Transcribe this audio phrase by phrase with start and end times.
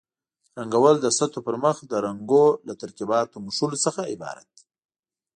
[0.59, 4.63] رنګول د سطحو پرمخ د رنګونو له ترکیباتو مښلو څخه عبارت دي.